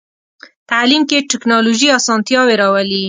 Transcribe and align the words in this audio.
تعلیم 0.69 1.01
کې 1.09 1.27
ټکنالوژي 1.31 1.87
اسانتیاوې 1.99 2.55
راولي. 2.61 2.99